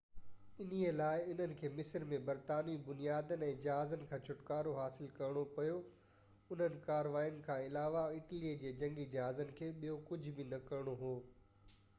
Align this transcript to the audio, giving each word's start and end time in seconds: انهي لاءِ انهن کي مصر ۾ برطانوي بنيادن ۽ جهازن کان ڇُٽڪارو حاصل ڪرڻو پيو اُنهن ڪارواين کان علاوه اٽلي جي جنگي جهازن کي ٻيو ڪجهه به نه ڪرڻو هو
انهي 0.63 0.85
لاءِ 0.99 1.25
انهن 1.33 1.51
کي 1.57 1.69
مصر 1.79 2.05
۾ 2.13 2.17
برطانوي 2.29 2.77
بنيادن 2.87 3.43
۽ 3.49 3.51
جهازن 3.65 4.07
کان 4.13 4.23
ڇُٽڪارو 4.29 4.73
حاصل 4.79 5.11
ڪرڻو 5.21 5.43
پيو 5.59 5.77
اُنهن 5.99 6.83
ڪارواين 6.89 7.39
کان 7.51 7.63
علاوه 7.69 8.03
اٽلي 8.17 8.57
جي 8.67 8.75
جنگي 8.83 9.09
جهازن 9.15 9.55
کي 9.63 9.71
ٻيو 9.83 10.03
ڪجهه 10.11 10.37
به 10.43 10.51
نه 10.55 10.63
ڪرڻو 10.75 11.01
هو 11.07 11.17